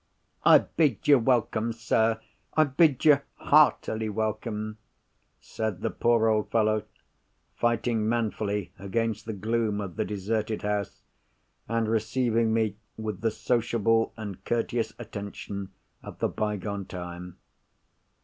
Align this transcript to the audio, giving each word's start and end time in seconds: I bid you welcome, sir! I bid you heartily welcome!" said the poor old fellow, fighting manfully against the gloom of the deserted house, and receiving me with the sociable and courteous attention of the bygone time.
I 0.43 0.57
bid 0.57 1.07
you 1.07 1.19
welcome, 1.19 1.73
sir! 1.73 2.19
I 2.55 2.63
bid 2.63 3.05
you 3.05 3.19
heartily 3.35 4.09
welcome!" 4.09 4.79
said 5.39 5.81
the 5.81 5.91
poor 5.91 6.27
old 6.27 6.49
fellow, 6.49 6.85
fighting 7.53 8.09
manfully 8.09 8.73
against 8.79 9.27
the 9.27 9.33
gloom 9.33 9.79
of 9.79 9.97
the 9.97 10.03
deserted 10.05 10.63
house, 10.63 11.03
and 11.67 11.87
receiving 11.87 12.51
me 12.51 12.77
with 12.97 13.21
the 13.21 13.29
sociable 13.29 14.11
and 14.17 14.43
courteous 14.43 14.91
attention 14.97 15.69
of 16.01 16.17
the 16.17 16.29
bygone 16.29 16.85
time. 16.85 17.37